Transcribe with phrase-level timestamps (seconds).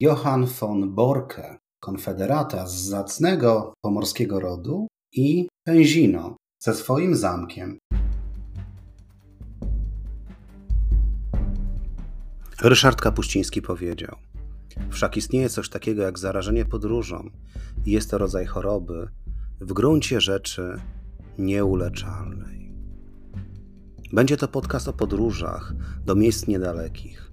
[0.00, 7.78] Johann von Borke, konfederata z zacnego pomorskiego rodu i Pęzino ze swoim zamkiem.
[12.62, 14.16] Ryszard Kapuściński powiedział:
[14.90, 17.30] Wszak istnieje coś takiego jak zarażenie podróżą
[17.86, 19.08] i jest to rodzaj choroby
[19.60, 20.80] w gruncie rzeczy
[21.38, 22.72] nieuleczalnej.
[24.12, 25.74] Będzie to podcast o podróżach
[26.04, 27.29] do miejsc niedalekich,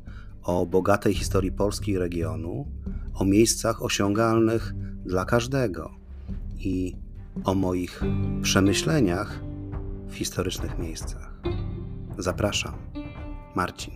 [0.48, 2.68] o bogatej historii Polski regionu,
[3.14, 4.74] o miejscach osiągalnych
[5.06, 5.92] dla każdego
[6.60, 6.96] i
[7.44, 8.02] o moich
[8.42, 9.40] przemyśleniach
[10.08, 11.42] w historycznych miejscach.
[12.18, 12.74] Zapraszam,
[13.56, 13.94] Marcin.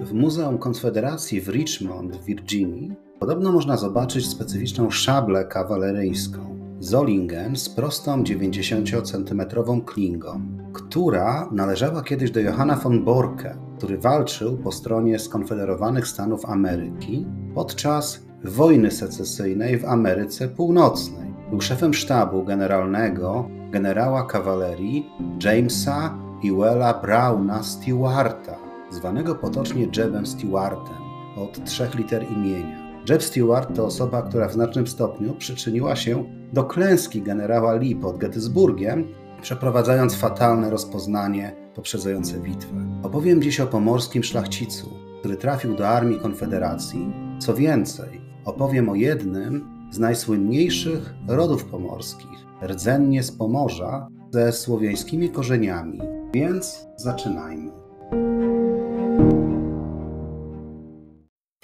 [0.00, 7.68] W Muzeum Konfederacji w Richmond w Virginii podobno można zobaczyć specyficzną szablę kawaleryjską Zollingen z
[7.68, 10.40] prostą 90-centymetrową klingą,
[10.72, 18.22] która należała kiedyś do Johanna von Borke, który walczył po stronie skonfederowanych Stanów Ameryki podczas
[18.44, 21.34] wojny secesyjnej w Ameryce Północnej.
[21.50, 25.06] Był szefem sztabu generalnego generała kawalerii
[25.44, 28.58] Jamesa Ewella Browna Stewarta,
[28.90, 30.96] zwanego potocznie Jebem Stewartem
[31.36, 32.87] od trzech liter imienia.
[33.08, 38.18] Jeb Stewart to osoba, która w znacznym stopniu przyczyniła się do klęski generała Lee pod
[38.18, 39.04] Gettysburgiem,
[39.42, 43.00] przeprowadzając fatalne rozpoznanie poprzedzające bitwę.
[43.02, 47.12] Opowiem dziś o pomorskim szlachcicu, który trafił do armii Konfederacji.
[47.38, 56.00] Co więcej, opowiem o jednym z najsłynniejszych rodów pomorskich, rdzennie z Pomorza, ze słowiańskimi korzeniami.
[56.34, 57.87] Więc zaczynajmy.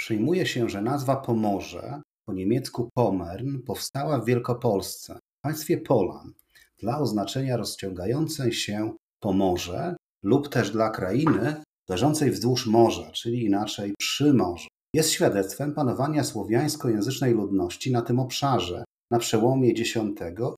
[0.05, 6.33] Przyjmuje się, że nazwa Pomorze, po niemiecku Pomern, powstała w Wielkopolsce, państwie Polan,
[6.79, 14.35] dla oznaczenia rozciągającej się Pomorze lub też dla krainy leżącej wzdłuż morza, czyli inaczej przy
[14.35, 14.69] morzu.
[14.95, 19.95] Jest świadectwem panowania słowiańskojęzycznej ludności na tym obszarze na przełomie X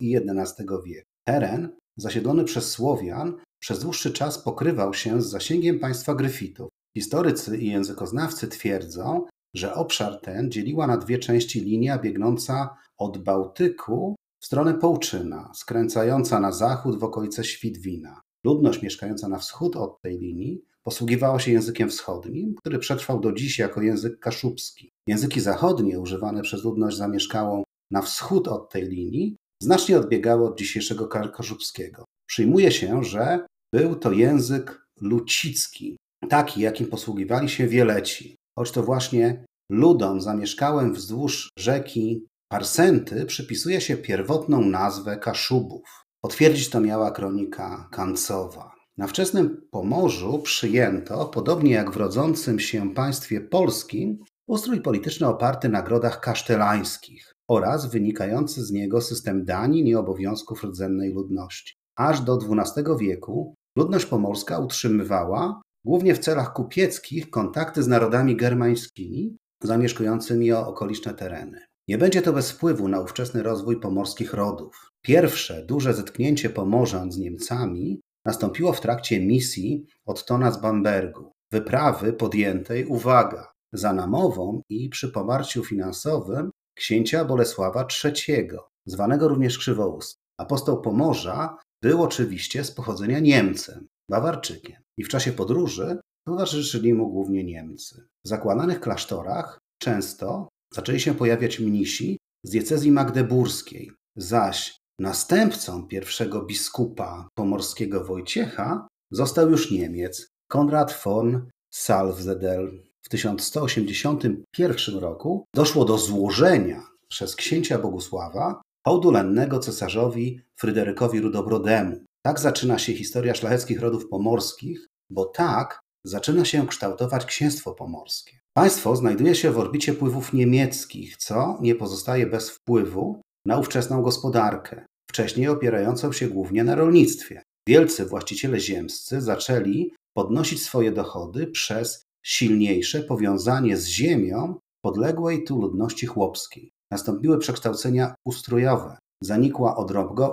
[0.00, 1.08] i XI wieku.
[1.28, 6.68] Teren zasiedlony przez Słowian przez dłuższy czas pokrywał się z zasięgiem państwa Gryfitów.
[6.96, 14.16] Historycy i językoznawcy twierdzą, że obszar ten dzieliła na dwie części linia biegnąca od Bałtyku
[14.40, 18.20] w stronę Połczyna, skręcająca na zachód w okolice Świdwina.
[18.44, 23.58] Ludność mieszkająca na wschód od tej linii posługiwała się językiem wschodnim, który przetrwał do dziś
[23.58, 24.90] jako język kaszubski.
[25.08, 31.06] Języki zachodnie używane przez ludność zamieszkałą na wschód od tej linii znacznie odbiegały od dzisiejszego
[31.08, 32.04] kaszubskiego.
[32.28, 35.96] Przyjmuje się, że był to język lucicki,
[36.28, 43.96] taki jakim posługiwali się wieleci choć to właśnie ludom zamieszkałym wzdłuż rzeki Parsenty przypisuje się
[43.96, 46.04] pierwotną nazwę Kaszubów.
[46.20, 48.72] Potwierdzić to miała kronika Kancowa.
[48.96, 54.18] Na wczesnym Pomorzu przyjęto, podobnie jak w rodzącym się państwie polskim,
[54.48, 61.12] ustrój polityczny oparty na grodach kasztelańskich oraz wynikający z niego system danin i obowiązków rdzennej
[61.12, 61.74] ludności.
[61.96, 69.36] Aż do XII wieku ludność pomorska utrzymywała głównie w celach kupieckich, kontakty z narodami germańskimi
[69.62, 71.60] zamieszkującymi okoliczne tereny.
[71.88, 74.92] Nie będzie to bez wpływu na ówczesny rozwój pomorskich rodów.
[75.02, 82.86] Pierwsze duże zetknięcie Pomorzan z Niemcami nastąpiło w trakcie misji Ottona z Bambergu, wyprawy podjętej,
[82.86, 88.48] uwaga, za namową i przy poparciu finansowym księcia Bolesława III,
[88.86, 90.16] zwanego również Krzywoust.
[90.38, 97.44] Apostoł Pomorza był oczywiście z pochodzenia Niemcem, Bawarczykiem i w czasie podróży towarzyszyli mu głównie
[97.44, 98.06] Niemcy.
[98.24, 107.28] W zakładanych klasztorach często zaczęli się pojawiać mnisi z diecezji magdeburskiej, zaś następcą pierwszego biskupa
[107.34, 112.82] pomorskiego Wojciecha został już Niemiec Konrad von Salzedel.
[113.02, 122.40] W 1181 roku doszło do złożenia przez księcia Bogusława hołdu lennego cesarzowi Fryderykowi Rudobrodemu, tak
[122.40, 128.38] zaczyna się historia szlacheckich rodów pomorskich, bo tak zaczyna się kształtować księstwo pomorskie.
[128.56, 134.86] Państwo znajduje się w orbicie wpływów niemieckich, co nie pozostaje bez wpływu na ówczesną gospodarkę,
[135.10, 137.42] wcześniej opierającą się głównie na rolnictwie.
[137.68, 144.54] Wielcy właściciele ziemscy zaczęli podnosić swoje dochody przez silniejsze powiązanie z ziemią
[144.84, 146.70] podległej tu ludności chłopskiej.
[146.90, 149.76] Nastąpiły przekształcenia ustrojowe, Zanikła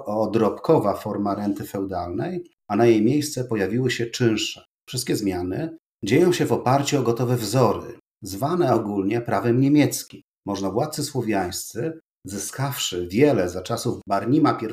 [0.06, 2.44] odrobkowa forma renty feudalnej,
[2.74, 4.66] a na jej miejsce pojawiły się czynsze.
[4.88, 10.22] Wszystkie zmiany dzieją się w oparciu o gotowe wzory, zwane ogólnie prawem niemieckim.
[10.46, 14.68] Możnowładcy słowiańscy, zyskawszy wiele za czasów Barnima I,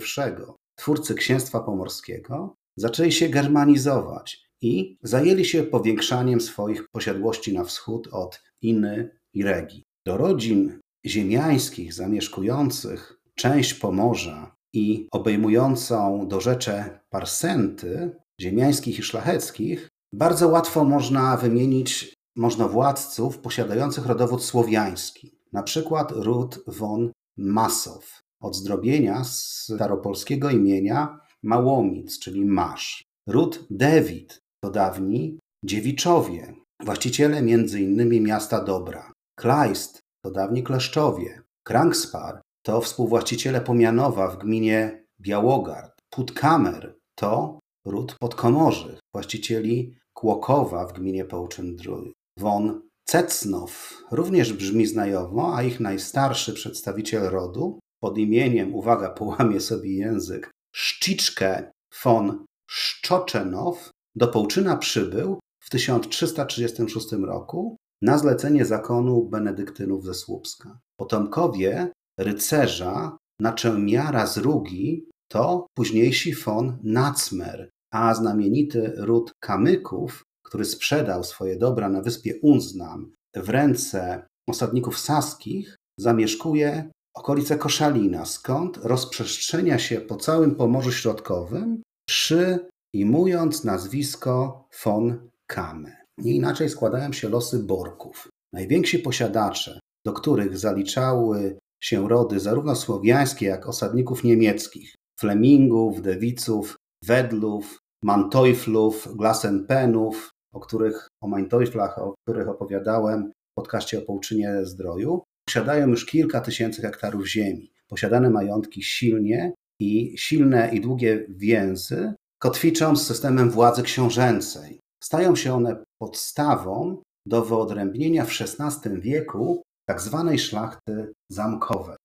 [0.78, 8.42] twórcy księstwa pomorskiego, zaczęli się germanizować i zajęli się powiększaniem swoich posiadłości na wschód od
[8.62, 9.82] Iny i Regi.
[10.06, 20.48] Do rodzin ziemiańskich zamieszkujących część Pomorza i obejmującą do rzecze parsenty ziemiańskich i szlacheckich, bardzo
[20.48, 30.50] łatwo można wymienić możnowładców posiadających rodowód słowiański, na przykład ród von Masow, od zdrobienia staropolskiego
[30.50, 33.04] imienia Małomic, czyli Masz.
[33.28, 38.22] Ród Dewit to dawni Dziewiczowie, właściciele m.in.
[38.22, 39.12] miasta Dobra.
[39.38, 41.42] Kleist to dawni Kleszczowie.
[41.66, 45.92] Krankspar to współwłaściciele Pomianowa w gminie Białogard.
[46.10, 52.12] Putkamer to ród Podkomorzych, właścicieli Kłokowa w gminie Połczyn-Drój.
[52.38, 59.96] Von Cecnow również brzmi znajomo, a ich najstarszy przedstawiciel rodu pod imieniem, uwaga, połamie sobie
[59.96, 61.72] język, Szciczkę
[62.04, 70.78] von Szczoczenow do Połczyna przybył w 1336 roku na zlecenie zakonu benedyktynów ze Słupska.
[70.96, 81.24] Potomkowie rycerza naczelmiara z Rugi to późniejsi von Nacmer, a znamienity ród Kamyków, który sprzedał
[81.24, 90.00] swoje dobra na wyspie Unznam w ręce osadników saskich, zamieszkuje okolice Koszalina, skąd rozprzestrzenia się
[90.00, 95.96] po całym Pomorzu Środkowym, przyjmując nazwisko von Kame.
[96.18, 98.28] Nie inaczej składają się losy Borków.
[98.52, 107.78] Najwięksi posiadacze, do których zaliczały się rody zarówno słowiańskie, jak osadników niemieckich, Flemingów, Dewiców, Wedlów,
[108.04, 115.88] Manteuflów, Glasenpenów, o których, o Manteuflach, o których opowiadałem w podcaście o Połczynie Zdroju, posiadają
[115.88, 117.72] już kilka tysięcy hektarów ziemi.
[117.88, 124.80] Posiadane majątki silnie i silne i długie więzy kotwiczą z systemem władzy książęcej.
[125.02, 130.00] Stają się one podstawą do wyodrębnienia w XVI wieku Tak
[130.38, 131.96] szlachty zamkowej.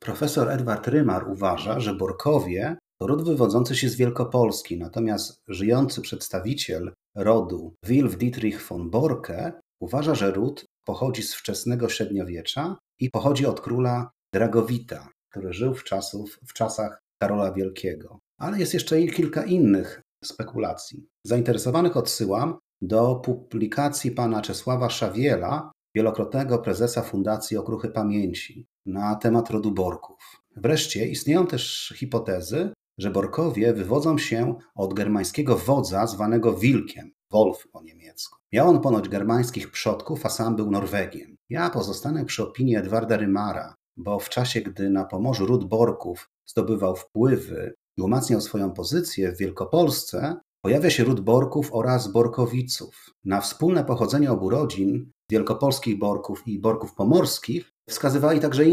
[0.00, 6.92] Profesor Edward Rymar uważa, że Borkowie to ród wywodzący się z Wielkopolski, natomiast żyjący przedstawiciel
[7.16, 9.52] rodu Wilf Dietrich von Borke
[9.82, 15.84] uważa, że ród pochodzi z wczesnego średniowiecza i pochodzi od króla Dragowita, który żył w,
[15.84, 18.18] czasów, w czasach Karola Wielkiego.
[18.40, 21.06] Ale jest jeszcze kilka innych spekulacji.
[21.26, 29.72] Zainteresowanych odsyłam do publikacji pana Czesława Szawiela, wielokrotnego prezesa Fundacji Okruchy Pamięci, na temat rodu
[29.72, 30.42] Borków.
[30.56, 37.82] Wreszcie istnieją też hipotezy, że Borkowie wywodzą się od germańskiego wodza zwanego Wilkiem, Wolf po
[37.82, 38.38] niemiecku.
[38.52, 41.36] Miał on ponoć germańskich przodków, a sam był Norwegiem.
[41.48, 46.96] Ja pozostanę przy opinii Edwarda Rymara, bo w czasie, gdy na Pomorzu ród Borków zdobywał
[46.96, 53.14] wpływy i umacniał swoją pozycję w Wielkopolsce, pojawia się ród Borków oraz Borkowiców.
[53.24, 58.64] Na wspólne pochodzenie obu rodzin, wielkopolskich Borków i Borków pomorskich, wskazywali także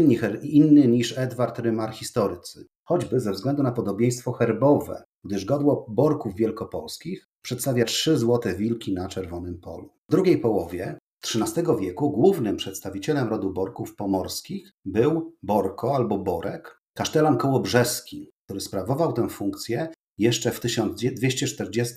[0.42, 7.28] inni, niż Edward Rymar historycy, choćby ze względu na podobieństwo herbowe, gdyż godło Borków wielkopolskich
[7.42, 9.90] przedstawia trzy złote wilki na czerwonym polu.
[10.08, 10.98] W drugiej połowie
[11.34, 19.12] XIII wieku głównym przedstawicielem rodu Borków pomorskich był Borko albo Borek, kasztelan kołobrzeski, który sprawował
[19.12, 21.94] tę funkcję jeszcze w 1240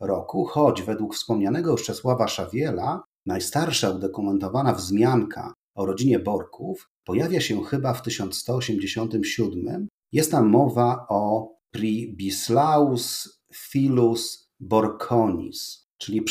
[0.00, 7.64] roku, choć według wspomnianego już Czesława Szawiela najstarsza udokumentowana wzmianka o rodzinie Borków pojawia się
[7.64, 9.88] chyba w 1187.
[10.12, 16.22] Jest tam mowa o Pribislaus Filus Borconis, czyli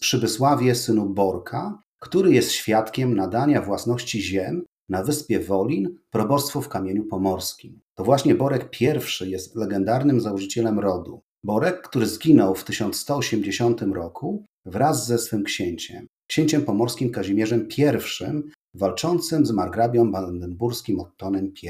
[0.00, 7.04] Przybysławie synu Borka, który jest świadkiem nadania własności ziem na wyspie Wolin probostwu w kamieniu
[7.04, 7.80] pomorskim.
[8.00, 11.20] To właśnie Borek I jest legendarnym założycielem rodu.
[11.44, 17.82] Borek, który zginął w 1180 roku wraz ze swym księciem, księciem pomorskim Kazimierzem I,
[18.74, 21.68] walczącym z margrabią brandenburskim Ottonem I.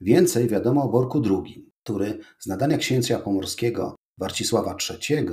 [0.00, 5.26] Więcej wiadomo o Borku II, który z nadania księcia pomorskiego Warcisława III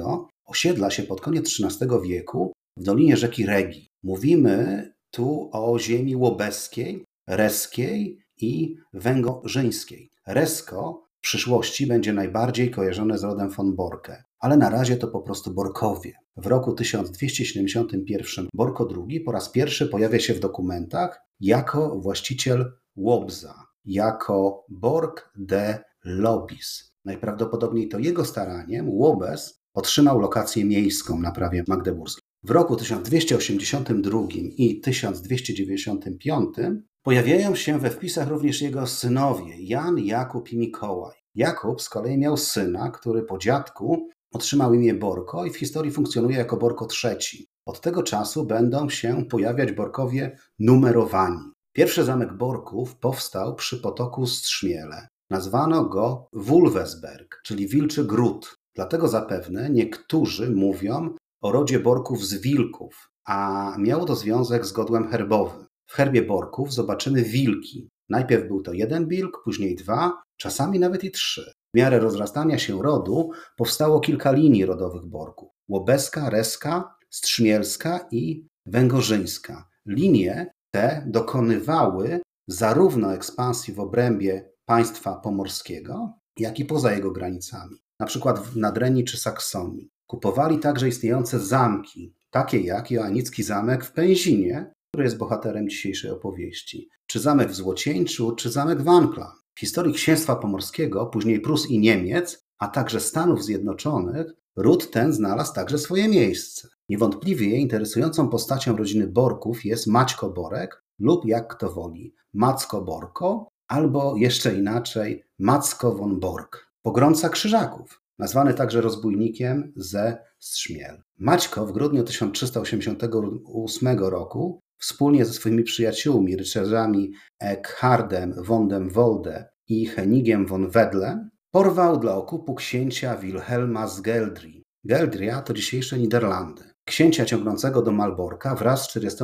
[0.45, 3.87] osiedla się pod koniec XIII wieku w dolinie rzeki Regi.
[4.03, 10.11] Mówimy tu o ziemi łobeskiej, reskiej i węgorzyńskiej.
[10.33, 15.21] Resko w przyszłości będzie najbardziej kojarzone z rodem von Borke, ale na razie to po
[15.21, 16.13] prostu Borkowie.
[16.37, 23.65] W roku 1271 Borko II po raz pierwszy pojawia się w dokumentach jako właściciel Łobza,
[23.85, 26.91] jako Borg de Lobis.
[27.05, 32.21] Najprawdopodobniej to jego staraniem Łobez otrzymał lokację miejską na prawie magdeburskim.
[32.43, 34.19] W roku 1282
[34.57, 36.55] i 1295
[37.03, 41.15] Pojawiają się we wpisach również jego synowie Jan, Jakub i Mikołaj.
[41.35, 46.37] Jakub z kolei miał syna, który po dziadku otrzymał imię Borko i w historii funkcjonuje
[46.37, 47.47] jako Borko III.
[47.65, 51.51] Od tego czasu będą się pojawiać Borkowie numerowani.
[51.73, 55.07] Pierwszy zamek Borków powstał przy potoku Strzmiele.
[55.29, 58.55] Nazwano go Wulwesberg, czyli Wilczy Gród.
[58.75, 65.07] Dlatego zapewne niektórzy mówią o rodzie Borków z Wilków, a miało to związek z godłem
[65.07, 65.70] herbowym.
[65.91, 67.89] W herbie Borków zobaczymy wilki.
[68.09, 71.51] Najpierw był to jeden wilk, później dwa, czasami nawet i trzy.
[71.73, 75.49] W miarę rozrastania się rodu powstało kilka linii rodowych Borków.
[75.69, 79.69] Łobeska, Reska, Strzmielska i Węgorzyńska.
[79.85, 88.05] Linie te dokonywały zarówno ekspansji w obrębie państwa pomorskiego, jak i poza jego granicami, na
[88.05, 89.89] przykład w Nadrenii czy Saksonii.
[90.07, 96.89] Kupowali także istniejące zamki, takie jak Joannicki Zamek w Pęzinie, który jest bohaterem dzisiejszej opowieści,
[97.07, 99.31] czy zamek w Złocieńczu, czy zamek w Anklam.
[99.55, 105.53] W historii księstwa pomorskiego, później Prus i Niemiec, a także Stanów Zjednoczonych, ród ten znalazł
[105.53, 106.67] także swoje miejsce.
[106.89, 114.15] Niewątpliwie interesującą postacią rodziny Borków jest Maćko Borek lub jak kto woli Macko Borko albo
[114.17, 121.01] jeszcze inaczej Macko von Bork, pogromca krzyżaków, nazwany także rozbójnikiem ze Strzmiel.
[121.19, 129.85] Maćko w grudniu 1388 roku wspólnie ze swoimi przyjaciółmi, rycerzami Eckhardem von dem Wolde i
[129.85, 134.63] Henigiem von Wedle, porwał dla okupu księcia Wilhelma z Geldri.
[134.83, 136.63] Geldria to dzisiejsze Niderlandy.
[136.85, 139.23] Księcia ciągnącego do Malborka wraz z 40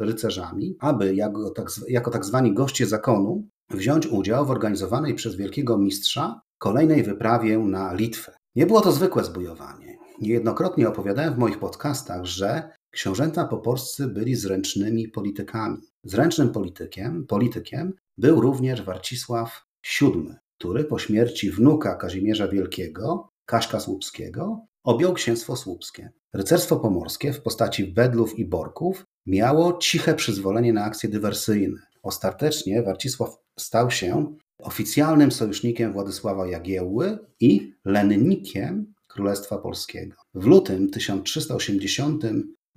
[0.00, 5.78] rycerzami, aby jako tak, jako tak zwani goście zakonu wziąć udział w organizowanej przez wielkiego
[5.78, 8.32] mistrza kolejnej wyprawie na Litwę.
[8.56, 9.98] Nie było to zwykłe zbojowanie.
[10.20, 15.78] Niejednokrotnie opowiadałem w moich podcastach, że książęta poporscy byli zręcznymi politykami.
[16.04, 19.64] Zręcznym politykiem, politykiem był również Warcisław
[20.00, 26.10] VII, który po śmierci wnuka Kazimierza Wielkiego, Kaszka Słupskiego, objął księstwo słupskie.
[26.32, 31.80] Rycerstwo pomorskie w postaci Wedlów i Borków miało ciche przyzwolenie na akcje dywersyjne.
[32.02, 40.16] Ostatecznie Warcisław stał się oficjalnym sojusznikiem Władysława Jagiełły i lennikiem Królestwa Polskiego.
[40.34, 40.90] W lutym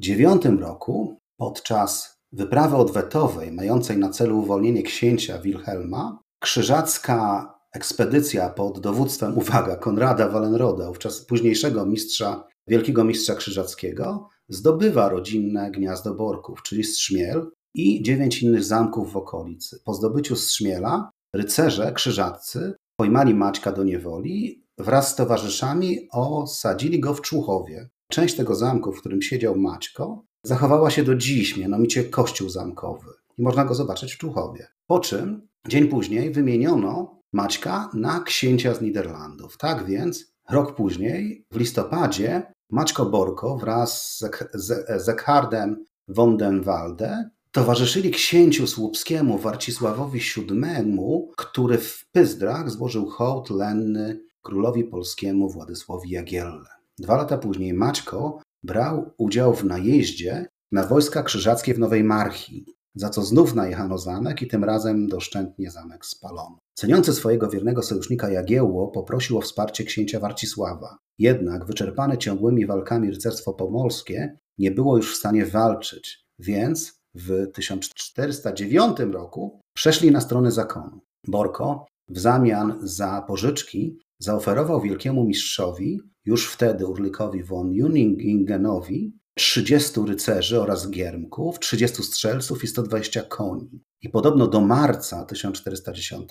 [0.01, 9.37] 1389 roku, podczas wyprawy odwetowej mającej na celu uwolnienie księcia Wilhelma, krzyżacka ekspedycja pod dowództwem,
[9.41, 17.51] uwaga, Konrada Wallenroda, wówczas późniejszego mistrza, wielkiego mistrza krzyżackiego, zdobywa rodzinne gniazdo Borków, czyli Strzmiel
[17.75, 19.79] i dziewięć innych zamków w okolicy.
[19.85, 27.21] Po zdobyciu Strzmiela rycerze krzyżaccy pojmali Maćka do niewoli, wraz z towarzyszami osadzili go w
[27.21, 27.89] Człuchowie.
[28.11, 33.07] Część tego zamku, w którym siedział Maćko, zachowała się do dziś, mianowicie kościół zamkowy.
[33.37, 34.67] I można go zobaczyć w Człuchowie.
[34.87, 39.57] Po czym dzień później wymieniono Maćka na księcia z Niderlandów.
[39.57, 44.19] Tak więc rok później, w listopadzie, Maćko Borko wraz
[44.53, 50.97] z Ekhardem von den Walde towarzyszyli księciu słupskiemu Warcisławowi VII,
[51.37, 56.76] który w Pyzdrach złożył hołd lenny królowi polskiemu Władysławowi Jagielle.
[56.99, 63.09] Dwa lata później Maćko brał udział w najeździe na wojska krzyżackie w Nowej Marchi, za
[63.09, 66.59] co znów najechano zamek i tym razem doszczętnie zamek spalono.
[66.73, 70.97] Ceniący swojego wiernego sojusznika Jagiełło poprosił o wsparcie księcia Warcisława.
[71.19, 78.99] Jednak wyczerpane ciągłymi walkami rycerstwo pomorskie nie było już w stanie walczyć, więc w 1409
[78.99, 81.01] roku przeszli na stronę zakonu.
[81.27, 90.61] Borko w zamian za pożyczki zaoferował wielkiemu mistrzowi, już wtedy Urlikowi von Juningenowi, 30 rycerzy
[90.61, 93.83] oraz giermków, 30 strzelców i 120 koni.
[94.01, 96.29] I podobno do marca 1410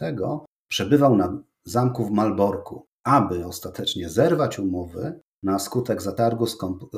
[0.68, 6.56] przebywał na zamku w Malborku, aby ostatecznie zerwać umowy na skutek zatargu z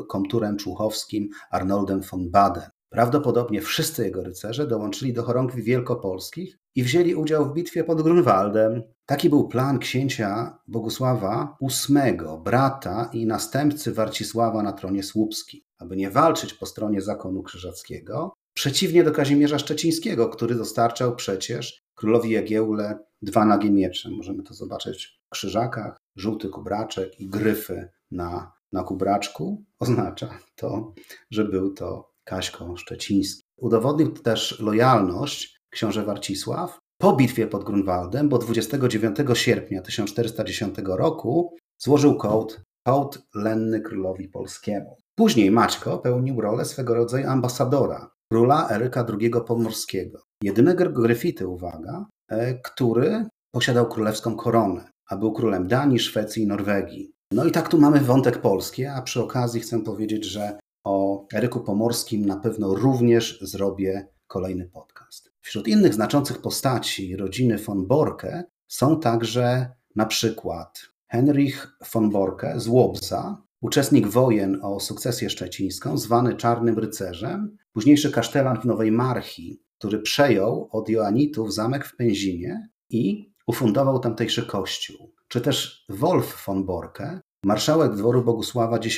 [0.08, 2.70] komturem człuchowskim Arnoldem von Baden.
[2.90, 8.82] Prawdopodobnie wszyscy jego rycerze dołączyli do chorągwi wielkopolskich i wzięli udział w bitwie pod Grunwaldem.
[9.06, 16.10] Taki był plan księcia Bogusława VIII, brata i następcy Warcisława na tronie słupskim, aby nie
[16.10, 23.44] walczyć po stronie zakonu krzyżackiego, przeciwnie do Kazimierza Szczecińskiego, który dostarczał przecież królowi Jagiełle dwa
[23.44, 24.10] nagie miecze.
[24.10, 29.64] Możemy to zobaczyć w krzyżakach, żółty kubraczek i gryfy na, na kubraczku.
[29.78, 30.94] Oznacza to,
[31.30, 33.42] że był to Kaśko Szczeciński.
[33.56, 42.16] Udowodnił też lojalność książę Warcisław po bitwie pod Grunwaldem, bo 29 sierpnia 1410 roku złożył
[42.16, 44.96] kołd, kołd lenny królowi polskiemu.
[45.14, 50.22] Później Maćko pełnił rolę swego rodzaju ambasadora króla Eryka II Pomorskiego.
[50.42, 57.12] Jedynego Gryfity, uwaga, e, który posiadał królewską koronę, a był królem Danii, Szwecji i Norwegii.
[57.32, 61.60] No i tak tu mamy wątek polski, a przy okazji chcę powiedzieć, że o Eryku
[61.60, 65.27] Pomorskim na pewno również zrobię kolejny podcast.
[65.48, 72.68] Wśród innych znaczących postaci rodziny von Borke są także na przykład Henrich von Borke z
[72.68, 79.98] Łobza, uczestnik wojen o sukcesję szczecińską, zwany Czarnym Rycerzem, późniejszy kasztelan w Nowej Marchi, który
[79.98, 85.14] przejął od Joanitów zamek w Pęzinie i ufundował tamtejszy kościół.
[85.28, 88.96] Czy też Wolf von Borke, marszałek dworu Bogusława X,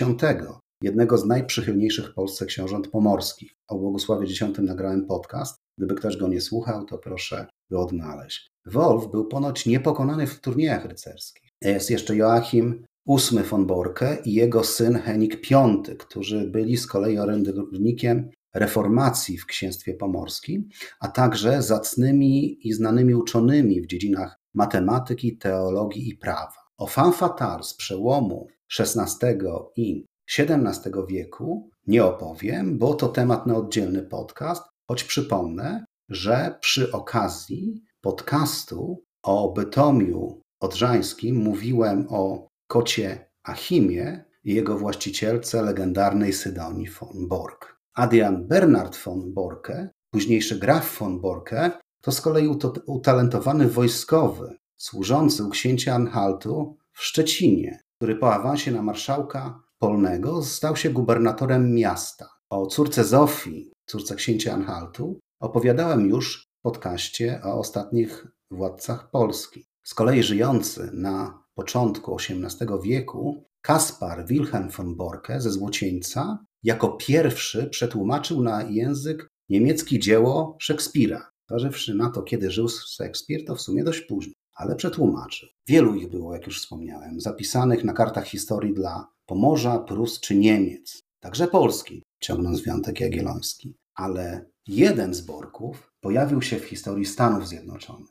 [0.83, 3.53] jednego z najprzychylniejszych w Polsce książąt pomorskich.
[3.69, 5.61] O Bogusławie X nagrałem podcast.
[5.79, 8.51] Gdyby ktoś go nie słuchał, to proszę go odnaleźć.
[8.67, 11.51] Wolf był ponoć niepokonany w turniejach rycerskich.
[11.63, 17.19] Jest jeszcze Joachim VIII von Borke i jego syn Henik V, którzy byli z kolei
[17.19, 20.69] orędownikiem reformacji w księstwie pomorskim,
[21.01, 26.57] a także zacnymi i znanymi uczonymi w dziedzinach matematyki, teologii i prawa.
[26.79, 29.37] O fan fatale z przełomu XVI
[29.77, 30.07] i
[30.39, 37.83] XVII wieku nie opowiem, bo to temat na oddzielny podcast, choć przypomnę, że przy okazji
[38.01, 47.77] podcastu o Bytomiu Odrzańskim mówiłem o kocie Achimie i jego właścicielce legendarnej Sydonii von Borg.
[47.95, 51.71] Adrian Bernard von Borke, późniejszy graf von Borke,
[52.03, 52.49] to z kolei
[52.87, 60.77] utalentowany wojskowy, służący u księcia Anhaltu w Szczecinie, który po awansie na marszałka polnego stał
[60.77, 62.29] się gubernatorem miasta.
[62.51, 69.67] O córce Zofii, córce księcia Anhaltu, opowiadałem już w podcaście o ostatnich władcach Polski.
[69.83, 77.67] Z kolei żyjący na początku XVIII wieku Kaspar Wilhelm von Borke ze Złocieńca jako pierwszy
[77.67, 81.31] przetłumaczył na język niemiecki dzieło Szekspira.
[81.49, 85.49] Zważywszy na to, kiedy żył Szekspir, to w sumie dość późno, ale przetłumaczył.
[85.69, 91.03] Wielu ich było, jak już wspomniałem, zapisanych na kartach historii dla Pomorza, Prus czy Niemiec,
[91.21, 93.75] także Polski, ciągnąc Wiątek Jagielloński.
[93.95, 98.09] Ale jeden z Borków pojawił się w historii Stanów Zjednoczonych.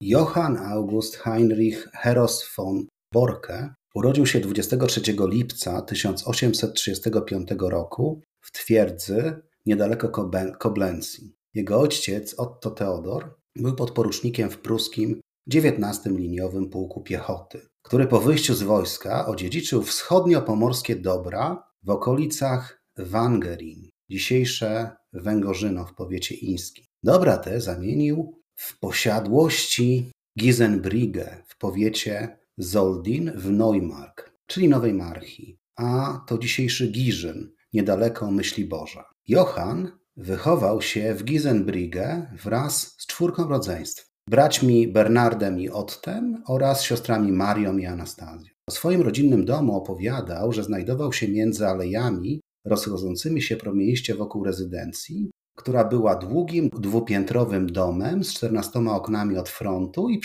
[0.00, 10.28] Johann August Heinrich Heros von Borke urodził się 23 lipca 1835 roku w twierdzy niedaleko
[10.58, 11.34] Koblencji.
[11.54, 15.20] Jego ojciec, Otto Theodor, był podporucznikiem w pruskim
[15.54, 23.88] XIX Liniowym Pułku Piechoty, który po wyjściu z wojska odziedziczył wschodnio-pomorskie dobra w okolicach Wangerin,
[24.10, 26.84] dzisiejsze Węgorzyno w powiecie ińskim.
[27.02, 36.20] Dobra te zamienił w posiadłości Gisenbrigge w powiecie Zoldin w Neumark, czyli Nowej Marchi, a
[36.26, 39.04] to dzisiejszy Giżyn, niedaleko Myśliborza.
[39.28, 47.32] Johann wychował się w Gisenbrigge wraz z czwórką rodzeństw, braćmi Bernardem i Ottem oraz siostrami
[47.32, 48.50] Marią i Anastazją.
[48.68, 55.30] O swoim rodzinnym domu opowiadał, że znajdował się między alejami rozchodzącymi się promieniście wokół rezydencji,
[55.54, 60.20] która była długim, dwupiętrowym domem z czternastoma oknami od frontu i,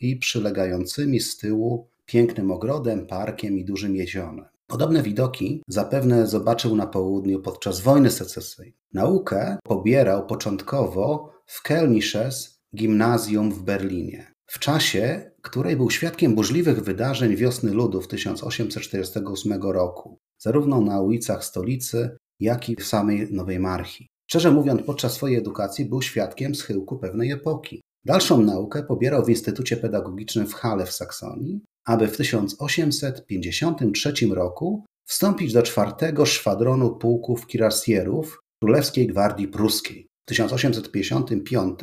[0.00, 4.44] i przylegającymi z tyłu pięknym ogrodem, parkiem i dużym jezionem.
[4.66, 8.76] Podobne widoki zapewne zobaczył na południu podczas wojny secesyjnej.
[8.92, 14.32] Naukę pobierał początkowo w Kelnisches Gimnazjum w Berlinie.
[14.46, 22.16] W czasie, której był świadkiem burzliwych wydarzeń wiosny ludów 1848 roku, zarówno na ulicach stolicy,
[22.40, 24.08] jak i w samej Nowej Marchi.
[24.30, 27.82] Szczerze mówiąc, podczas swojej edukacji był świadkiem schyłku pewnej epoki.
[28.04, 35.52] Dalszą naukę pobierał w Instytucie Pedagogicznym w Halle w Saksonii, aby w 1853 roku wstąpić
[35.52, 40.06] do czwartego szwadronu pułków kirassierów Królewskiej Gwardii Pruskiej.
[40.26, 41.78] W 1855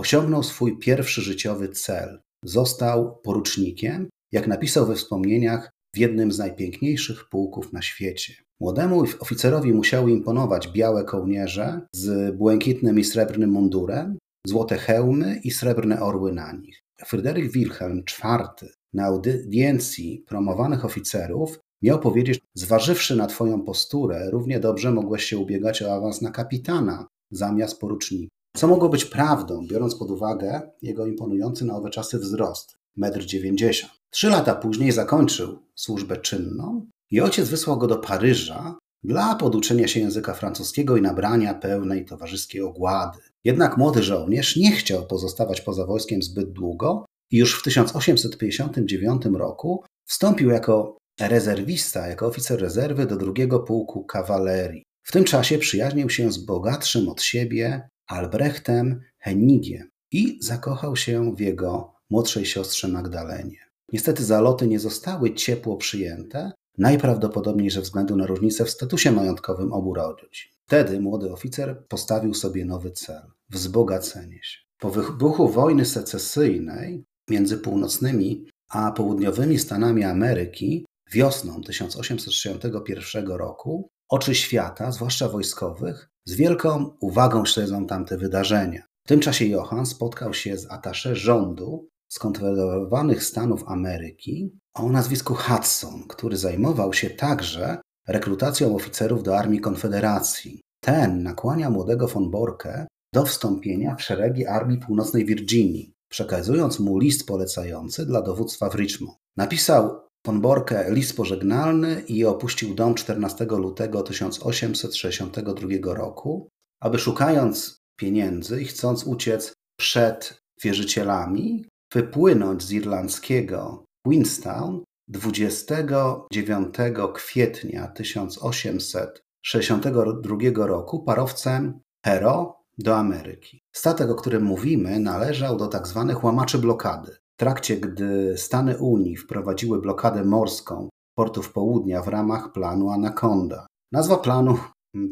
[0.00, 2.20] osiągnął swój pierwszy życiowy cel.
[2.44, 8.34] Został porucznikiem, jak napisał we wspomnieniach, w jednym z najpiękniejszych pułków na świecie.
[8.60, 16.00] Młodemu oficerowi musiały imponować białe kołnierze z błękitnym i srebrnym mundurem, złote hełmy i srebrne
[16.00, 16.82] orły na nich.
[17.06, 24.92] Fryderyk Wilhelm IV na audiencji promowanych oficerów miał powiedzieć, zważywszy na twoją posturę, równie dobrze
[24.92, 28.39] mogłeś się ubiegać o awans na kapitana zamiast porucznika.
[28.56, 33.90] Co mogło być prawdą, biorąc pod uwagę jego imponujący na owe czasy wzrost, 1,90 m.
[34.10, 40.00] Trzy lata później zakończył służbę czynną i ojciec wysłał go do Paryża dla poduczenia się
[40.00, 43.18] języka francuskiego i nabrania pełnej towarzyskiej ogłady.
[43.44, 49.84] Jednak młody żołnierz nie chciał pozostawać poza wojskiem zbyt długo i już w 1859 roku
[50.06, 54.82] wstąpił jako rezerwista, jako oficer rezerwy do drugiego pułku kawalerii.
[55.02, 61.40] W tym czasie przyjaźnił się z bogatszym od siebie Albrechtem Hennigiem i zakochał się w
[61.40, 63.58] jego młodszej siostrze Magdalenie.
[63.92, 69.94] Niestety zaloty nie zostały ciepło przyjęte, najprawdopodobniej ze względu na różnicę w statusie majątkowym obu
[69.94, 70.50] rodzin.
[70.66, 74.58] Wtedy młody oficer postawił sobie nowy cel wzbogacenie się.
[74.78, 84.92] Po wybuchu wojny secesyjnej między północnymi a południowymi Stanami Ameryki wiosną 1861 roku oczy świata,
[84.92, 88.82] zwłaszcza wojskowych, z wielką uwagą śledzą tamte wydarzenia.
[89.06, 96.02] W tym czasie Johann spotkał się z atasze rządu skonfederowanych Stanów Ameryki o nazwisku Hudson,
[96.08, 100.60] który zajmował się także rekrutacją oficerów do Armii Konfederacji.
[100.80, 107.26] Ten nakłania młodego von Borke do wstąpienia w szeregi Armii Północnej Virginii, przekazując mu list
[107.26, 109.18] polecający dla dowództwa w Richmond.
[109.36, 116.48] Napisał von Borke list pożegnalny i opuścił dom 14 lutego 1862 roku,
[116.80, 126.74] aby szukając pieniędzy i chcąc uciec przed wierzycielami, wypłynąć z irlandzkiego Queenstown 29
[127.14, 133.62] kwietnia 1862 roku parowcem Hero do Ameryki.
[133.72, 136.04] Statek, o którym mówimy, należał do tzw.
[136.08, 137.16] Tak łamaczy blokady.
[137.40, 143.66] Trakcie, gdy Stany Unii wprowadziły blokadę morską portów południa w ramach planu Anaconda.
[143.92, 144.58] Nazwa planu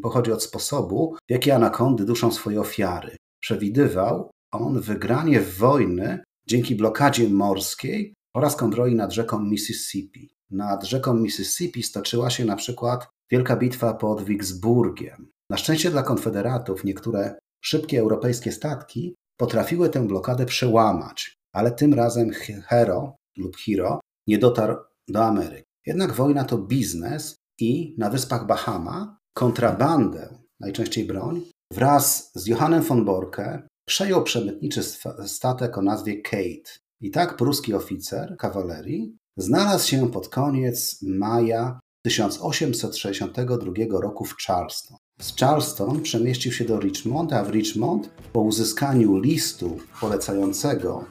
[0.03, 3.15] pochodzi od sposobu, w jaki anakondy duszą swoje ofiary.
[3.41, 10.29] Przewidywał on wygranie wojny dzięki blokadzie morskiej oraz kontroli nad rzeką Mississippi.
[10.51, 15.29] Nad rzeką Mississippi stoczyła się na przykład wielka bitwa pod Vicksburgiem.
[15.49, 22.31] Na szczęście dla konfederatów niektóre szybkie europejskie statki potrafiły tę blokadę przełamać, ale tym razem
[22.67, 24.75] Hero lub Hiro nie dotarł
[25.07, 25.69] do Ameryki.
[25.85, 31.41] Jednak wojna to biznes i na wyspach Bahama kontrabandę, najczęściej broń,
[31.73, 34.83] wraz z Johannem von Borke przejął przemytniczy
[35.25, 36.71] statek o nazwie Kate.
[37.01, 44.97] I tak pruski oficer kawalerii znalazł się pod koniec maja 1862 roku w Charleston.
[45.21, 51.05] Z Charleston przemieścił się do Richmond, a w Richmond po uzyskaniu listu polecającego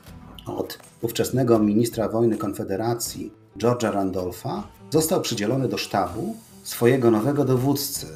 [0.57, 8.07] od ówczesnego ministra wojny Konfederacji George'a Randolpha został przydzielony do sztabu swojego nowego dowódcy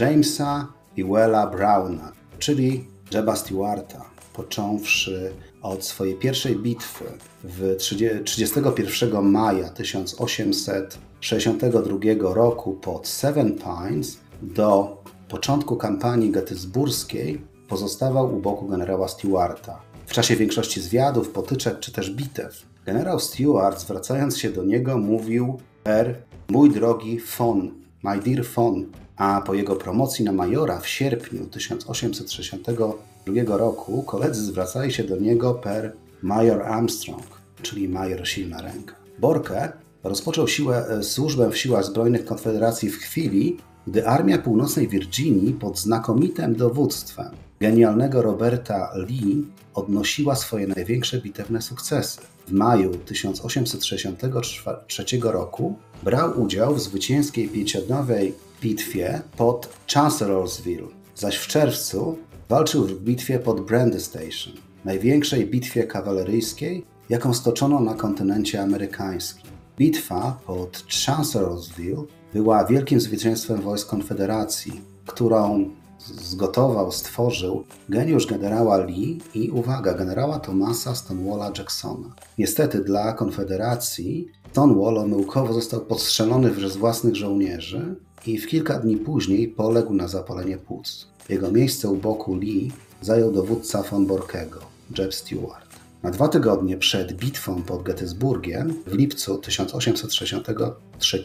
[0.00, 0.66] Jamesa
[0.98, 7.04] Ewella Browna, czyli Jeba Stewarta, począwszy od swojej pierwszej bitwy
[7.44, 7.76] w
[8.24, 14.96] 31 maja 1862 roku pod Seven Pines do
[15.28, 19.85] początku kampanii gettysburskiej pozostawał u boku generała Stewarta.
[20.06, 25.58] W czasie większości zwiadów, potyczek czy też bitew generał Stewart, zwracając się do niego, mówił
[25.84, 26.14] Per,
[26.48, 27.70] mój drogi Fon,
[28.02, 34.92] my dear Fon, a po jego promocji na majora w sierpniu 1862 roku koledzy zwracali
[34.92, 35.92] się do niego per
[36.22, 38.94] Major Armstrong, czyli major silna ręka.
[39.18, 39.72] Borke
[40.04, 45.78] rozpoczął siłę, e, służbę w siłach zbrojnych Konfederacji w chwili, gdy Armia Północnej Virginii pod
[45.78, 49.44] znakomitym dowództwem genialnego Roberta Lee
[49.76, 52.20] odnosiła swoje największe bitewne sukcesy.
[52.46, 62.18] W maju 1863 roku brał udział w zwycięskiej pięciodniowej bitwie pod Chancellorsville, zaś w czerwcu
[62.48, 64.52] walczył w bitwie pod Brandy Station,
[64.84, 69.50] największej bitwie kawaleryjskiej, jaką stoczono na kontynencie amerykańskim.
[69.78, 75.70] Bitwa pod Chancellorsville była wielkim zwycięstwem wojsk Konfederacji, którą
[76.06, 82.14] zgotował, stworzył geniusz generała Lee i, uwaga, generała Thomasa Stonewalla Jacksona.
[82.38, 87.94] Niestety dla Konfederacji Stonewall omyłkowo został podstrzelony przez własnych żołnierzy
[88.26, 91.06] i w kilka dni później poległ na zapalenie płuc.
[91.28, 94.60] Jego miejsce u boku Lee zajął dowódca von Borkego,
[94.98, 95.66] Jeb Stewart.
[96.02, 101.22] Na dwa tygodnie przed bitwą pod Gettysburgiem w lipcu 1863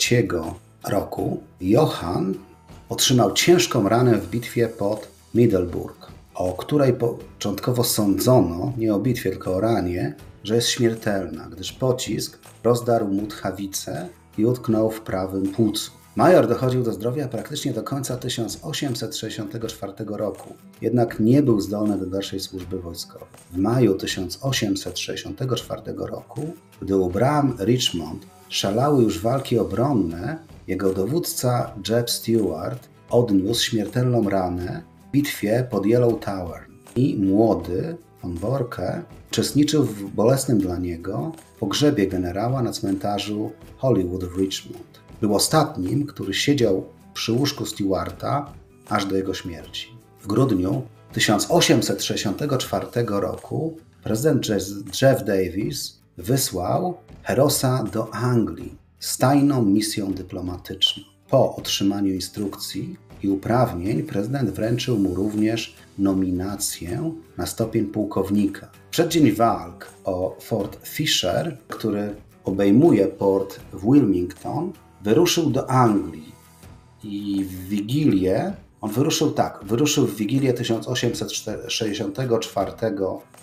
[0.84, 2.34] roku Johann
[2.91, 9.56] otrzymał ciężką ranę w bitwie pod Middelburg, o której początkowo sądzono, nie o bitwie, tylko
[9.56, 15.91] o ranie, że jest śmiertelna, gdyż pocisk rozdarł mu tchawicę i utknął w prawym płucu.
[16.15, 22.39] Major dochodził do zdrowia praktycznie do końca 1864 roku, jednak nie był zdolny do dalszej
[22.39, 23.27] służby wojskowej.
[23.51, 32.10] W maju 1864 roku, gdy u bram Richmond szalały już walki obronne, jego dowódca Jeb
[32.10, 36.62] Stewart odniósł śmiertelną ranę w bitwie pod Yellow Tower
[36.95, 44.38] i młody von Borke uczestniczył w bolesnym dla niego pogrzebie generała na cmentarzu Hollywood w
[44.38, 45.02] Richmond.
[45.21, 48.54] Był ostatnim, który siedział przy łóżku Stewarta
[48.89, 49.88] aż do jego śmierci.
[50.21, 50.82] W grudniu
[51.13, 54.47] 1864 roku prezydent
[55.02, 61.04] Jeff Davis wysłał Herosa do Anglii z tajną misją dyplomatyczną.
[61.30, 68.70] Po otrzymaniu instrukcji i uprawnień prezydent wręczył mu również nominację na stopień pułkownika.
[68.92, 76.32] Przeddzień walk o Fort Fisher, który obejmuje port w Wilmington, wyruszył do Anglii
[77.04, 82.72] i w Wigilię, on wyruszył tak, wyruszył w Wigilię 1864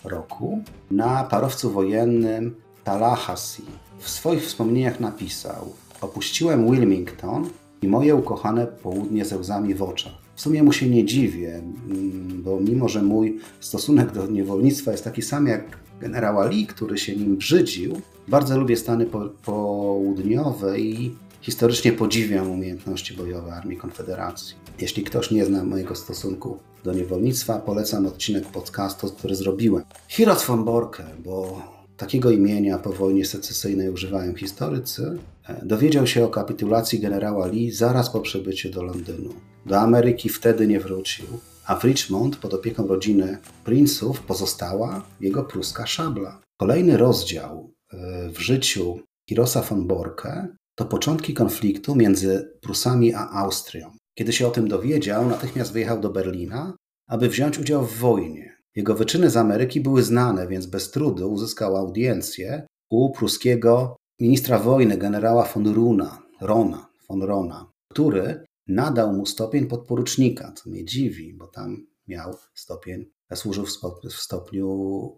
[0.04, 3.87] roku na parowcu wojennym Tallahassee.
[3.98, 7.48] W swoich wspomnieniach napisał: Opuściłem Wilmington
[7.82, 10.12] i moje ukochane południe ze łzami w oczach.
[10.34, 15.04] W sumie mu się nie dziwię, mm, bo mimo, że mój stosunek do niewolnictwa jest
[15.04, 19.06] taki sam jak generała Lee, który się nim brzydził, bardzo lubię Stany
[19.44, 24.54] Południowe i historycznie podziwiam umiejętności bojowe Armii Konfederacji.
[24.80, 29.84] Jeśli ktoś nie zna mojego stosunku do niewolnictwa, polecam odcinek podcastu, który zrobiłem.
[30.08, 31.62] Hiros von Borke, bo
[31.98, 38.10] takiego imienia po wojnie secesyjnej używają historycy, e, dowiedział się o kapitulacji generała Lee zaraz
[38.10, 39.34] po przybyciu do Londynu.
[39.66, 41.26] Do Ameryki wtedy nie wrócił,
[41.66, 46.40] a w Richmond pod opieką rodziny Prince'ów pozostała jego pruska szabla.
[46.60, 53.90] Kolejny rozdział e, w życiu Hirosa von Borke to początki konfliktu między Prusami a Austrią.
[54.18, 56.76] Kiedy się o tym dowiedział, natychmiast wyjechał do Berlina,
[57.08, 58.57] aby wziąć udział w wojnie.
[58.78, 64.98] Jego wyczyny z Ameryki były znane, więc bez trudu uzyskał audiencję u pruskiego ministra wojny
[64.98, 71.46] generała von Runa, Rona, von Rona, który nadał mu stopień podporucznika, co mnie dziwi, bo
[71.46, 73.66] tam miał stopień, służył
[74.04, 74.68] w stopniu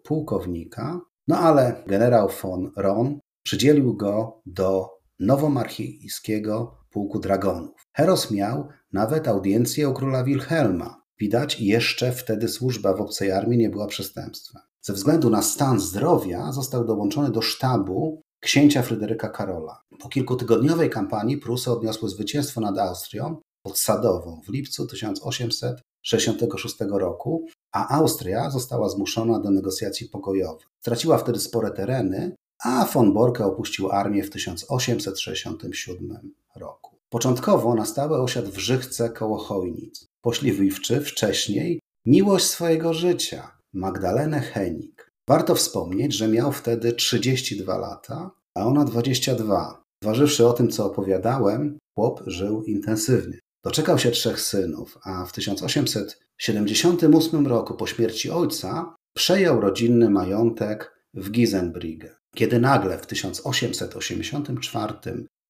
[0.05, 1.01] pułkownika.
[1.29, 7.87] No ale generał von Ron przydzielił go do nowomarchijskiego pułku dragonów.
[7.93, 13.71] Heros miał nawet audiencję u króla Wilhelma, Widać, jeszcze wtedy służba w obcej armii nie
[13.71, 14.63] była przestępstwem.
[14.83, 19.83] Ze względu na stan zdrowia został dołączony do sztabu księcia Fryderyka Karola.
[19.99, 27.99] Po kilkutygodniowej kampanii Prusy odniosły zwycięstwo nad Austrią pod Sadową w lipcu 1866 roku, a
[27.99, 30.67] Austria została zmuszona do negocjacji pokojowych.
[30.81, 36.97] Straciła wtedy spore tereny, a von Borke opuścił armię w 1867 roku.
[37.09, 45.11] Początkowo na stałe osiadł w Żychce koło Chojnic pośliwiwszy wcześniej miłość swojego życia, Magdalenę Henik.
[45.29, 49.83] Warto wspomnieć, że miał wtedy 32 lata, a ona 22.
[50.03, 53.39] Zważywszy o tym, co opowiadałem, chłop żył intensywnie.
[53.65, 61.31] Doczekał się trzech synów, a w 1878 roku po śmierci ojca przejął rodzinny majątek w
[61.31, 62.09] Gisenbrigge.
[62.35, 64.95] Kiedy nagle w 1884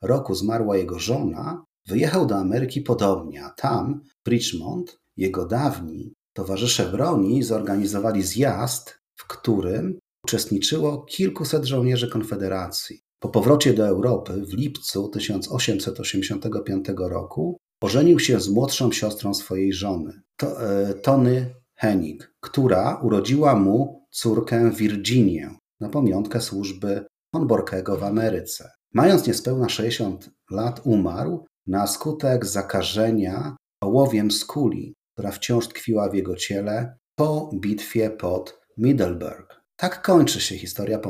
[0.03, 6.93] roku zmarła jego żona, Wyjechał do Ameryki podobnie, a tam, w Richmond, jego dawni towarzysze
[6.93, 13.01] broni zorganizowali zjazd, w którym uczestniczyło kilkuset żołnierzy Konfederacji.
[13.21, 20.21] Po powrocie do Europy w lipcu 1885 roku ożenił się z młodszą siostrą swojej żony,
[20.37, 28.05] to, e, Tony Hennig, która urodziła mu córkę Virginię na pamiątkę służby von Borkego w
[28.05, 28.71] Ameryce.
[28.95, 36.37] Mając niespełna 60 lat umarł, na skutek zakażenia ołowiem skuli, która wciąż tkwiła w jego
[36.37, 39.61] ciele po bitwie pod Middleburg.
[39.77, 41.01] Tak kończy się historia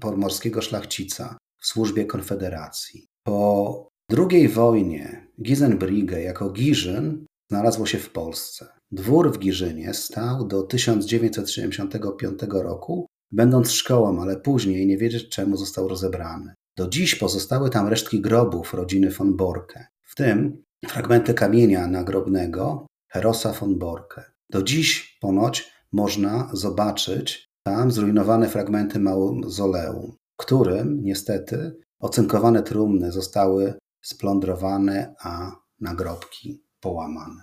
[0.00, 3.06] pomorskiego szlachcica w służbie Konfederacji.
[3.22, 8.66] Po II wojnie Gisenbrigge jako Giżyn znalazło się w Polsce.
[8.90, 15.88] Dwór w Giżynie stał do 1975 roku, będąc szkołą, ale później nie wiedzieć czemu został
[15.88, 16.54] rozebrany.
[16.76, 19.86] Do dziś pozostały tam resztki grobów rodziny von Borke
[20.18, 24.22] tym fragmenty kamienia nagrobnego Herosa von Borke.
[24.50, 35.14] Do dziś ponoć można zobaczyć tam zrujnowane fragmenty mauzoleum, którym niestety ocynkowane trumny zostały splądrowane,
[35.20, 37.42] a nagrobki połamane.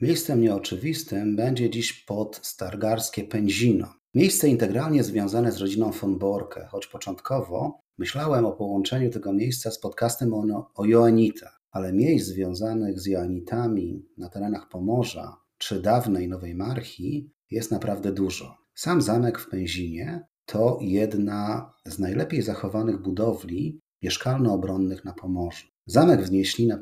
[0.00, 6.86] Miejscem nieoczywistym będzie dziś pod Stargarskie Pęzino, Miejsce integralnie związane z rodziną von Borke, choć
[6.86, 13.06] początkowo myślałem o połączeniu tego miejsca z podcastem o, o Joanitach, ale miejsc związanych z
[13.06, 18.56] Joanitami na terenach Pomorza czy dawnej Nowej Marchi jest naprawdę dużo.
[18.74, 25.66] Sam zamek w Pęzinie to jedna z najlepiej zachowanych budowli mieszkalno-obronnych na Pomorzu.
[25.86, 26.78] Zamek wznieśli na,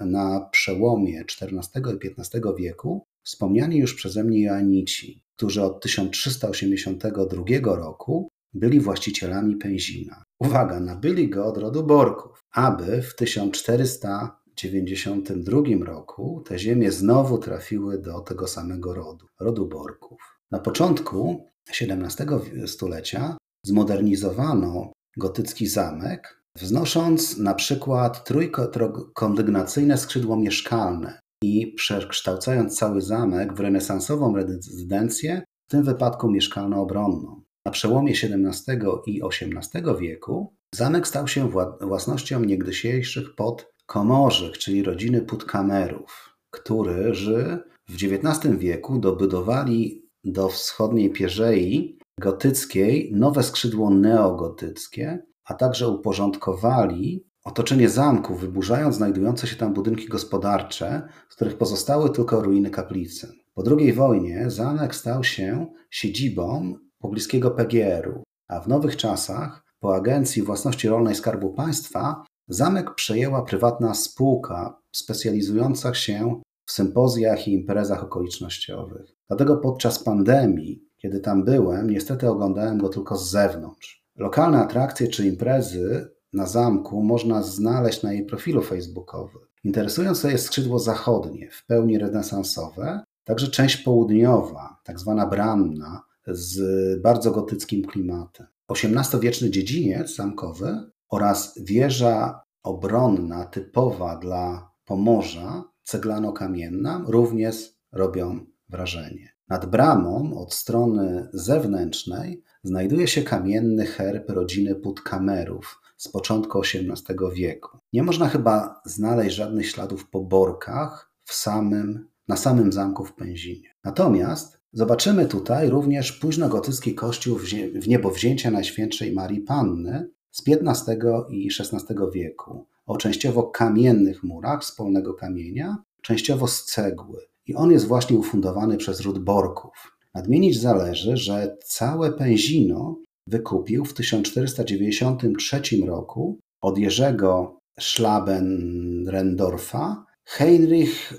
[0.00, 8.28] na przełomie XIV i XV wieku wspomniani już przeze mnie Joanici, którzy od 1382 roku
[8.54, 10.24] byli właścicielami Pęzina.
[10.40, 18.20] Uwaga, nabyli go od rodu Borków, aby w 1492 roku te ziemie znowu trafiły do
[18.20, 20.38] tego samego rodu, rodu Borków.
[20.50, 21.46] Na początku
[21.80, 33.54] XVII stulecia zmodernizowano gotycki zamek, wznosząc na przykład trójkondygnacyjne skrzydło mieszkalne i przekształcając cały zamek
[33.54, 37.42] w renesansową rezydencję, w tym wypadku mieszkalno-obronną.
[37.66, 38.76] Na przełomie XVII
[39.06, 41.50] i XVIII wieku zamek stał się
[41.80, 53.12] własnością niegdysiejszych podkomorzych, czyli rodziny Putkamerów, którzy w XIX wieku dobudowali do wschodniej pierzei gotyckiej
[53.14, 61.34] nowe skrzydło neogotyckie, a także uporządkowali otoczenie zamku, wyburzając znajdujące się tam budynki gospodarcze, z
[61.34, 63.32] których pozostały tylko ruiny kaplicy.
[63.54, 70.42] Po II wojnie zamek stał się siedzibą pobliskiego PGR-u, a w nowych czasach, po Agencji
[70.42, 79.06] Własności Rolnej Skarbu Państwa, zamek przejęła prywatna spółka specjalizująca się w sympozjach i imprezach okolicznościowych.
[79.28, 84.04] Dlatego podczas pandemii, kiedy tam byłem, niestety oglądałem go tylko z zewnątrz.
[84.16, 89.42] Lokalne atrakcje czy imprezy na zamku można znaleźć na jej profilu facebookowym.
[89.64, 97.30] Interesujące jest skrzydło zachodnie, w pełni renesansowe, także część południowa, tak zwana branna, z bardzo
[97.30, 98.46] gotyckim klimatem.
[98.68, 109.32] XVIII-wieczny dziedziniec zamkowy oraz wieża obronna typowa dla Pomorza, ceglano-kamienna, również robią wrażenie.
[109.48, 117.78] Nad bramą od strony zewnętrznej znajduje się kamienny herb rodziny Putkamerów z początku XVIII wieku.
[117.92, 123.68] Nie można chyba znaleźć żadnych śladów po borkach w samym, na samym zamku w Pęzinie.
[123.84, 127.38] Natomiast zobaczymy tutaj również późnogotycki kościół
[127.74, 130.96] w niebowzięcia Najświętszej Marii Panny z XV
[131.30, 137.20] i XVI wieku, o częściowo kamiennych murach z polnego kamienia, częściowo z cegły.
[137.46, 139.98] I on jest właśnie ufundowany przez ród Borków.
[140.14, 151.12] Nadmienić zależy, że całe Pęzino wykupił w 1493 roku od Jerzego Schlabenrendorfa Heinrich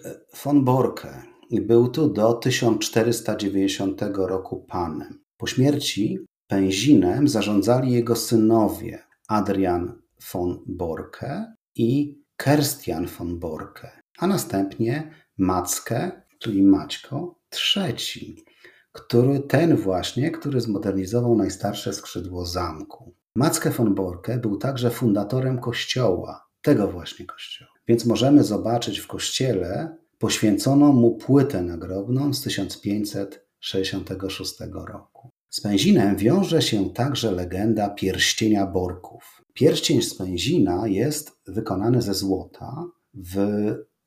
[0.44, 5.20] von Borke i był tu do 1490 roku panem.
[5.38, 10.02] Po śmierci Pęzinem zarządzali jego synowie Adrian
[10.34, 17.40] von Borke i Kerstian von Borke, a następnie Mackę, czyli Maćko
[17.76, 18.46] III
[18.94, 23.16] który ten właśnie, który zmodernizował najstarsze skrzydło zamku.
[23.36, 27.72] Macke von Borke był także fundatorem kościoła, tego właśnie kościoła.
[27.88, 35.30] Więc możemy zobaczyć w kościele poświęconą mu płytę nagrobną z 1566 roku.
[35.50, 39.42] Z Pęzinem wiąże się także legenda pierścienia Borków.
[39.54, 42.86] Pierścień z Pęzina jest wykonany ze złota.
[43.14, 43.38] W,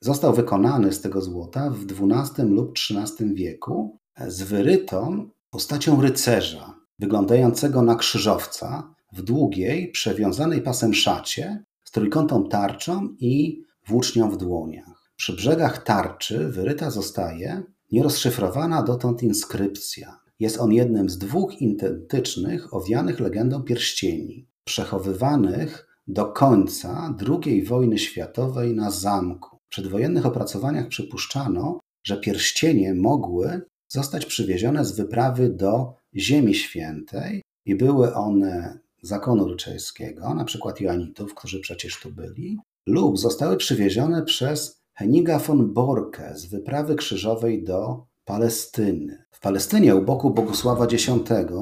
[0.00, 3.98] został wykonany z tego złota w XII lub XIII wieku
[4.28, 13.08] z wyrytą postacią rycerza, wyglądającego na krzyżowca w długiej, przewiązanej pasem szacie, z trójkątą tarczą
[13.18, 15.12] i włócznią w dłoniach.
[15.16, 20.20] Przy brzegach tarczy wyryta zostaje nierozszyfrowana dotąd inskrypcja.
[20.38, 28.74] Jest on jednym z dwóch identycznych, owianych legendą pierścieni, przechowywanych do końca II wojny światowej
[28.74, 29.56] na zamku.
[29.66, 37.74] W przedwojennych opracowaniach przypuszczano, że pierścienie mogły zostać przywiezione z wyprawy do Ziemi Świętej i
[37.74, 44.82] były one zakonu ryczejskiego, na przykład Joanitów, którzy przecież tu byli, lub zostały przywiezione przez
[44.94, 49.24] Heniga von Borke z wyprawy krzyżowej do Palestyny.
[49.30, 51.10] W Palestynie u boku Bogusława X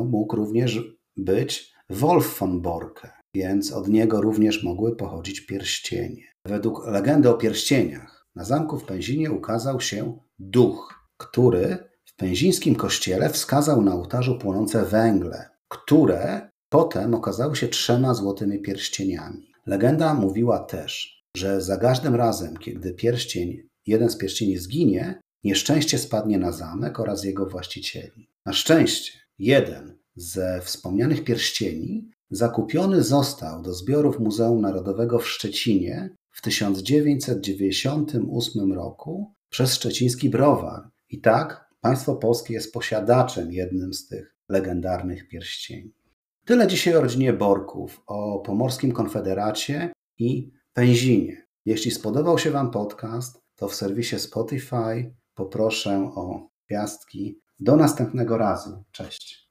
[0.05, 0.79] mógł również
[1.17, 6.23] być Wolf von Borke, więc od niego również mogły pochodzić pierścienie.
[6.45, 13.31] Według legendy o pierścieniach na zamku w Pęzinie ukazał się duch, który w pęzińskim kościele
[13.31, 19.53] wskazał na ołtarzu płonące węgle, które potem okazały się trzema złotymi pierścieniami.
[19.67, 26.39] Legenda mówiła też, że za każdym razem, kiedy pierścień, jeden z pierścieni zginie, nieszczęście spadnie
[26.39, 28.29] na zamek oraz jego właścicieli.
[28.47, 36.43] Na szczęście jeden ze wspomnianych pierścieni zakupiony został do zbiorów Muzeum Narodowego w Szczecinie w
[36.43, 40.91] 1998 roku przez szczeciński browar.
[41.09, 45.95] I tak Państwo polskie jest posiadaczem jednym z tych legendarnych pierścieni.
[46.45, 51.47] Tyle dzisiaj o rodzinie Borków, o Pomorskim Konfederacie i Pęzinie.
[51.65, 57.41] Jeśli spodobał się Wam podcast, to w serwisie Spotify poproszę o gwiazdki.
[57.61, 58.85] Do następnego razu.
[58.93, 59.44] Cześć.